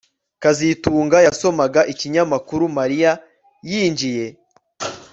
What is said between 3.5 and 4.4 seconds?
yinjiye